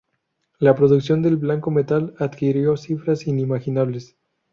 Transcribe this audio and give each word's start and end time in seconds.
La 0.57 0.73
producción 0.75 1.21
del 1.21 1.37
blanco 1.37 1.69
metal 1.69 2.15
adquirió 2.17 2.75
cifras 2.75 3.27
inimaginables. 3.27 4.17